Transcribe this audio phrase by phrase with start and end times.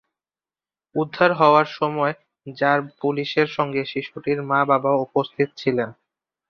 [0.95, 2.13] উদ্ধার হওয়ার সময়
[2.47, 5.89] র্যাব পুলিশের সঙ্গে শিশুটির মা বাবাও উপস্থিত ছিলেন।